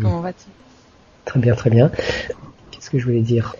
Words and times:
Comment 0.00 0.20
vas-tu? 0.20 0.46
Très 1.24 1.40
bien, 1.40 1.54
très 1.54 1.70
bien. 1.70 1.90
Qu'est-ce 2.70 2.90
que 2.90 2.98
je 2.98 3.04
voulais 3.04 3.20
dire? 3.20 3.56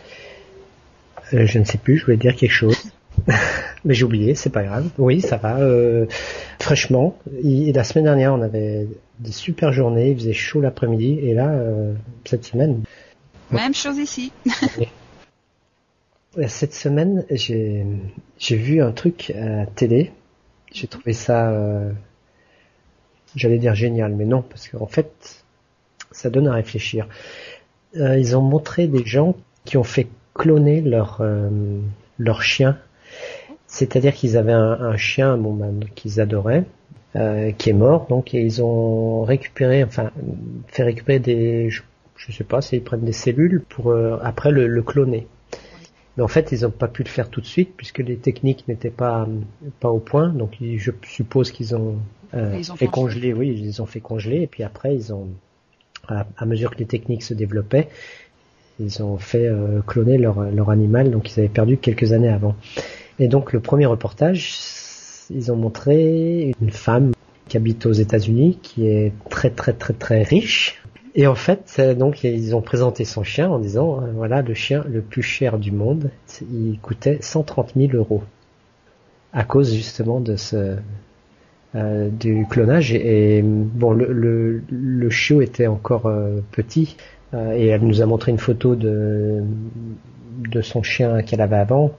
Euh, 1.34 1.46
Je 1.46 1.58
ne 1.58 1.64
sais 1.64 1.78
plus, 1.78 1.98
je 1.98 2.04
voulais 2.04 2.16
dire 2.16 2.36
quelque 2.36 2.52
chose. 2.52 2.90
Mais 3.84 3.94
j'ai 3.94 4.04
oublié, 4.04 4.34
c'est 4.34 4.50
pas 4.50 4.62
grave. 4.62 4.88
Oui, 4.98 5.20
ça 5.20 5.36
va. 5.36 5.58
Euh, 5.58 6.06
fraîchement. 6.60 7.16
Et 7.42 7.72
la 7.72 7.84
semaine 7.84 8.04
dernière, 8.04 8.34
on 8.34 8.42
avait 8.42 8.86
des 9.18 9.32
super 9.32 9.72
journées, 9.72 10.10
il 10.10 10.16
faisait 10.16 10.32
chaud 10.32 10.60
l'après-midi. 10.60 11.18
Et 11.22 11.34
là, 11.34 11.48
euh, 11.48 11.94
cette 12.24 12.44
semaine... 12.44 12.82
Même 13.50 13.74
chose 13.74 13.98
ici. 13.98 14.32
cette 16.46 16.74
semaine, 16.74 17.24
j'ai 17.30 17.84
j'ai 18.38 18.56
vu 18.56 18.80
un 18.80 18.92
truc 18.92 19.32
à 19.36 19.48
la 19.48 19.66
télé. 19.66 20.12
J'ai 20.72 20.86
trouvé 20.86 21.12
ça... 21.12 21.50
Euh, 21.50 21.90
J'allais 23.36 23.58
dire 23.58 23.74
génial, 23.74 24.14
mais 24.16 24.24
non, 24.24 24.42
parce 24.42 24.68
qu'en 24.68 24.86
fait, 24.86 25.44
ça 26.20 26.28
donne 26.28 26.48
à 26.48 26.52
réfléchir. 26.52 27.08
Euh, 27.96 28.18
ils 28.18 28.36
ont 28.36 28.42
montré 28.42 28.86
des 28.86 29.04
gens 29.06 29.34
qui 29.64 29.78
ont 29.78 29.84
fait 29.84 30.08
cloner 30.34 30.82
leur 30.82 31.18
euh, 31.20 31.48
leur 32.18 32.42
chien. 32.42 32.78
C'est-à-dire 33.66 34.12
qu'ils 34.12 34.36
avaient 34.36 34.52
un, 34.52 34.96
chien, 34.96 35.36
bon, 35.36 35.54
ben, 35.54 35.80
qu'ils 35.94 36.20
adoraient, 36.20 36.64
euh, 37.14 37.52
qui 37.52 37.70
est 37.70 37.74
mort, 37.74 38.06
donc 38.08 38.34
et 38.34 38.40
ils 38.40 38.62
ont 38.62 39.22
récupéré, 39.22 39.84
enfin, 39.84 40.10
fait 40.66 40.82
récupérer 40.82 41.20
des, 41.20 41.70
je, 41.70 42.32
sais 42.32 42.42
pas, 42.42 42.60
s'ils 42.62 42.82
prennent 42.82 43.04
des 43.04 43.12
cellules 43.12 43.62
pour 43.68 43.94
après 44.22 44.50
le, 44.50 44.66
le, 44.66 44.82
cloner. 44.82 45.28
Mais 46.16 46.24
en 46.24 46.28
fait, 46.28 46.50
ils 46.50 46.62
n'ont 46.62 46.70
pas 46.70 46.88
pu 46.88 47.04
le 47.04 47.08
faire 47.08 47.30
tout 47.30 47.40
de 47.40 47.46
suite 47.46 47.74
puisque 47.76 47.98
les 47.98 48.16
techniques 48.16 48.66
n'étaient 48.66 48.90
pas 48.90 49.28
pas 49.78 49.90
au 49.90 50.00
point. 50.00 50.30
Donc, 50.30 50.56
je 50.60 50.90
suppose 51.02 51.52
qu'ils 51.52 51.76
ont 51.76 51.96
ils 52.34 52.72
ont 52.72 52.76
fait 52.76 52.88
congeler, 52.88 53.32
oui, 53.32 53.54
ils 53.56 53.62
les 53.62 53.80
ont 53.80 53.86
fait 53.86 54.00
congeler 54.00 54.42
et 54.42 54.46
puis 54.48 54.64
après 54.64 54.94
ils 54.96 55.12
ont, 55.12 55.28
à, 56.10 56.46
mesure 56.46 56.70
que 56.70 56.78
les 56.78 56.86
techniques 56.86 57.22
se 57.22 57.34
développaient, 57.34 57.88
ils 58.78 59.02
ont 59.02 59.18
fait 59.18 59.46
euh, 59.46 59.80
cloner 59.86 60.18
leur, 60.18 60.50
leur 60.50 60.70
animal, 60.70 61.10
donc 61.10 61.30
ils 61.30 61.40
avaient 61.40 61.48
perdu 61.48 61.76
quelques 61.76 62.12
années 62.12 62.28
avant. 62.28 62.56
Et 63.18 63.28
donc 63.28 63.52
le 63.52 63.60
premier 63.60 63.86
reportage, 63.86 64.54
ils 65.30 65.52
ont 65.52 65.56
montré 65.56 66.54
une 66.60 66.70
femme 66.70 67.12
qui 67.48 67.56
habite 67.56 67.84
aux 67.86 67.92
États-Unis, 67.92 68.58
qui 68.62 68.86
est 68.86 69.12
très 69.28 69.50
très 69.50 69.72
très 69.72 69.92
très 69.92 70.22
riche. 70.22 70.82
Et 71.14 71.26
en 71.26 71.34
fait, 71.34 71.80
donc 71.98 72.22
ils 72.24 72.54
ont 72.54 72.62
présenté 72.62 73.04
son 73.04 73.24
chien 73.24 73.50
en 73.50 73.58
disant, 73.58 74.02
euh, 74.02 74.12
voilà, 74.14 74.42
le 74.42 74.54
chien 74.54 74.84
le 74.88 75.02
plus 75.02 75.22
cher 75.22 75.58
du 75.58 75.72
monde, 75.72 76.10
il 76.52 76.78
coûtait 76.80 77.18
130 77.20 77.72
000 77.76 77.92
euros 77.94 78.22
à 79.32 79.44
cause 79.44 79.72
justement 79.74 80.20
de 80.20 80.36
ce 80.36 80.76
euh, 81.76 82.08
du 82.08 82.46
clonage. 82.50 82.92
Et, 82.92 83.42
bon 83.44 83.92
le, 83.92 84.12
le, 84.12 84.62
le, 84.70 85.10
chiot 85.10 85.40
était 85.40 85.68
encore 85.68 86.06
euh, 86.06 86.40
petit 86.50 86.96
euh, 87.32 87.52
et 87.52 87.66
elle 87.66 87.82
nous 87.82 88.02
a 88.02 88.06
montré 88.06 88.32
une 88.32 88.38
photo 88.38 88.74
de 88.74 89.42
de 90.50 90.62
son 90.62 90.82
chien 90.82 91.22
qu'elle 91.22 91.40
avait 91.40 91.56
avant. 91.56 91.92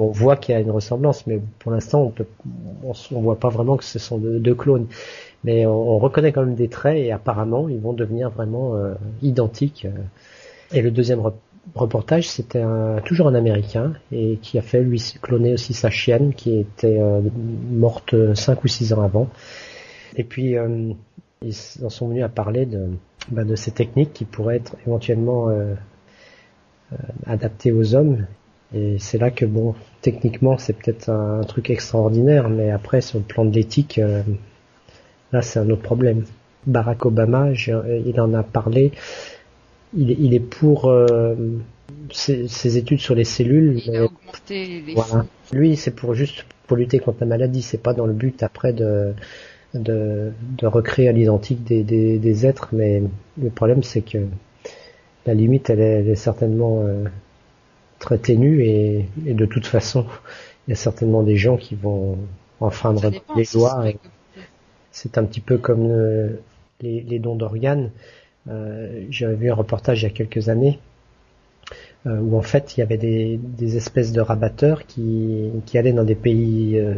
On 0.00 0.08
voit 0.08 0.36
qu'il 0.36 0.54
y 0.54 0.58
a 0.58 0.60
une 0.60 0.72
ressemblance 0.72 1.24
mais 1.28 1.40
pour 1.60 1.70
l'instant 1.70 2.02
on 2.02 2.10
peut 2.10 2.26
on, 2.82 3.20
voit 3.20 3.38
pas 3.38 3.48
vraiment 3.48 3.76
que 3.76 3.84
ce 3.84 4.00
sont 4.00 4.18
deux, 4.18 4.54
clones. 4.56 4.86
Mais 5.44 5.66
on, 5.66 5.98
reconnaît 5.98 6.32
quand 6.32 6.44
même 6.44 6.56
des 6.56 6.68
traits 6.68 6.98
et 6.98 7.12
apparemment 7.12 7.68
ils 7.68 7.78
vont 7.78 7.92
devenir 7.92 8.30
vraiment 8.30 8.74
identiques 9.22 9.86
et 10.72 10.82
le 10.82 10.90
deuxième 10.90 11.20
reportage, 11.74 12.28
c'était 12.28 12.64
toujours 13.04 13.28
un 13.28 13.34
Américain 13.34 13.94
et 14.12 14.38
qui 14.40 14.58
a 14.58 14.62
fait 14.62 14.82
lui 14.82 15.02
cloner 15.20 15.54
aussi 15.54 15.74
sa 15.74 15.90
chienne 15.90 16.32
qui 16.34 16.58
était 16.58 16.98
euh, 16.98 17.20
morte 17.70 18.14
cinq 18.34 18.64
ou 18.64 18.68
six 18.68 18.92
ans 18.92 19.02
avant. 19.02 19.28
Et 20.16 20.24
puis 20.24 20.56
euh, 20.56 20.92
ils 21.42 21.56
en 21.84 21.90
sont 21.90 22.08
venus 22.08 22.24
à 22.24 22.28
parler 22.28 22.66
de, 22.66 22.90
bah, 23.30 23.42
ces 23.56 23.72
techniques 23.72 24.12
qui 24.12 24.24
pourraient 24.24 24.56
être 24.56 24.76
éventuellement 24.86 25.48
euh, 25.48 25.74
adaptées 27.26 27.72
aux 27.72 27.94
hommes. 27.94 28.26
Et 28.74 28.98
c'est 28.98 29.18
là 29.18 29.30
que 29.30 29.44
bon, 29.44 29.74
techniquement 30.02 30.58
c'est 30.58 30.72
peut-être 30.72 31.10
un, 31.10 31.42
truc 31.42 31.70
extraordinaire, 31.70 32.48
mais 32.48 32.70
après 32.70 33.00
sur 33.00 33.18
le 33.18 33.24
plan 33.24 33.44
de 33.44 33.54
l'éthique, 33.54 34.00
là 35.32 35.42
c'est 35.42 35.58
un 35.58 35.68
autre 35.70 35.82
problème. 35.82 36.24
Barack 36.66 37.06
Obama, 37.06 37.50
il 37.52 38.20
en 38.20 38.34
a 38.34 38.42
parlé 38.42 38.90
il, 39.94 40.10
il 40.10 40.34
est 40.34 40.40
pour 40.40 40.86
euh, 40.86 41.34
ses, 42.10 42.76
études 42.76 43.00
sur 43.00 43.14
les 43.14 43.24
cellules. 43.24 43.80
voilà. 44.94 45.26
Lui, 45.52 45.76
c'est 45.76 45.94
pour 45.94 46.14
juste 46.14 46.44
pour 46.66 46.76
lutter 46.76 46.98
contre 46.98 47.18
la 47.20 47.26
maladie. 47.26 47.62
C'est 47.62 47.82
pas 47.82 47.94
dans 47.94 48.06
le 48.06 48.12
but 48.12 48.42
après 48.42 48.72
de 48.72 49.14
de, 49.74 50.32
de 50.58 50.66
recréer 50.66 51.08
à 51.08 51.12
l'identique 51.12 51.62
des, 51.64 51.82
des, 51.82 52.18
des, 52.18 52.46
êtres, 52.46 52.68
mais 52.72 53.02
le 53.40 53.50
problème 53.50 53.82
c'est 53.82 54.00
que 54.00 54.26
la 55.26 55.34
limite 55.34 55.70
elle 55.70 55.80
est, 55.80 56.00
elle 56.00 56.08
est 56.08 56.14
certainement 56.14 56.82
euh, 56.82 57.04
très 57.98 58.18
ténue 58.18 58.62
et, 58.62 59.06
et, 59.26 59.34
de 59.34 59.44
toute 59.44 59.66
façon 59.66 60.06
il 60.66 60.70
y 60.70 60.72
a 60.72 60.76
certainement 60.76 61.22
des 61.22 61.36
gens 61.36 61.56
qui 61.56 61.74
vont 61.74 62.18
enfreindre 62.60 63.10
les 63.36 63.44
lois. 63.54 63.84
C'est 64.92 65.18
un 65.18 65.24
petit 65.24 65.40
peu 65.40 65.58
comme 65.58 65.90
euh, 65.90 66.40
les, 66.80 67.02
les 67.02 67.18
dons 67.18 67.36
d'organes. 67.36 67.90
Euh, 68.48 69.04
j'avais 69.10 69.34
vu 69.34 69.50
un 69.50 69.54
reportage 69.54 70.02
il 70.02 70.04
y 70.04 70.06
a 70.06 70.10
quelques 70.10 70.48
années 70.48 70.78
euh, 72.06 72.20
où 72.20 72.36
en 72.36 72.42
fait 72.42 72.76
il 72.76 72.80
y 72.80 72.82
avait 72.82 72.96
des, 72.96 73.40
des 73.42 73.76
espèces 73.76 74.12
de 74.12 74.20
rabatteurs 74.20 74.86
qui, 74.86 75.50
qui 75.64 75.78
allaient 75.78 75.92
dans 75.92 76.04
des 76.04 76.14
pays 76.14 76.78
euh, 76.78 76.94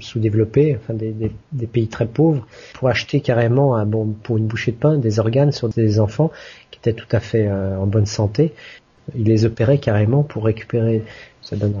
sous-développés, 0.00 0.76
enfin 0.78 0.92
des, 0.92 1.12
des, 1.12 1.32
des, 1.52 1.66
pays 1.66 1.88
très 1.88 2.06
pauvres, 2.06 2.46
pour 2.74 2.88
acheter 2.88 3.20
carrément 3.20 3.74
un, 3.76 3.86
bon, 3.86 4.08
pour 4.22 4.36
une 4.36 4.46
bouchée 4.46 4.72
de 4.72 4.76
pain 4.76 4.98
des 4.98 5.18
organes 5.18 5.52
sur 5.52 5.70
des 5.70 6.00
enfants 6.00 6.30
qui 6.70 6.78
étaient 6.78 6.92
tout 6.92 7.08
à 7.16 7.20
fait 7.20 7.50
en 7.50 7.86
bonne 7.86 8.06
santé. 8.06 8.52
Ils 9.14 9.24
les 9.24 9.46
opéraient 9.46 9.78
carrément 9.78 10.22
pour 10.22 10.44
récupérer. 10.44 11.02
Ça 11.40 11.56
donne. 11.56 11.74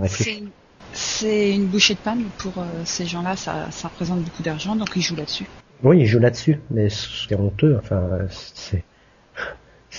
C'est 0.92 1.54
une 1.54 1.66
bouchée 1.66 1.94
de 1.94 1.98
pain 1.98 2.16
pour 2.38 2.52
ces 2.84 3.04
gens-là, 3.04 3.34
ça, 3.34 3.70
ça 3.70 3.88
représente 3.88 4.20
beaucoup 4.20 4.42
d'argent, 4.42 4.76
donc 4.76 4.88
ils 4.94 5.02
jouent 5.02 5.16
là-dessus. 5.16 5.46
Oui, 5.82 6.00
ils 6.00 6.06
jouent 6.06 6.20
là-dessus, 6.20 6.60
mais 6.70 6.88
c'est 6.88 7.34
honteux. 7.34 7.76
Enfin, 7.78 8.02
c'est 8.30 8.84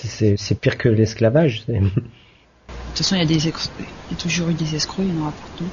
c'est 0.06 0.60
pire 0.60 0.78
que 0.78 0.90
l'esclavage. 0.90 1.66
De 1.68 1.80
toute 1.80 2.98
façon, 2.98 3.16
il 3.16 3.20
y 3.20 3.22
a 3.22 3.26
des 3.26 3.48
il 4.12 4.18
toujours 4.18 4.50
eu 4.50 4.54
des 4.54 4.76
escrocs, 4.76 5.06
il 5.06 5.14
y 5.14 5.18
en 5.18 5.22
aura 5.22 5.32
partout. 5.32 5.66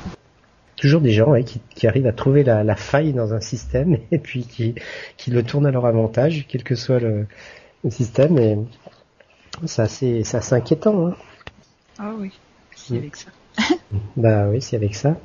Toujours 0.77 1.01
des 1.01 1.13
gens 1.13 1.35
qui, 1.75 1.87
arrivent 1.87 2.07
à 2.07 2.13
trouver 2.13 2.43
la, 2.43 2.77
faille 2.77 3.13
dans 3.13 3.35
un 3.35 3.41
système 3.41 3.99
et 4.11 4.19
puis 4.19 4.45
qui, 4.45 4.75
qui 5.17 5.31
le 5.31 5.43
tournent 5.43 5.67
à 5.67 5.71
leur 5.71 5.87
avantage, 5.87 6.47
quel 6.49 6.63
que 6.63 6.75
soit 6.75 6.99
le, 6.99 7.27
système. 7.91 8.39
Et 8.39 8.59
c'est 9.67 9.83
assez, 9.83 10.23
assez 10.35 10.55
inquiétant. 10.55 11.09
Hein. 11.09 11.17
Ah 11.99 12.13
oui, 12.19 12.31
si 12.75 12.97
avec 12.97 13.17
ça. 13.17 13.31
bah 14.17 14.49
oui, 14.49 14.63
c'est 14.63 14.77
avec 14.77 14.95
ça. 14.95 15.17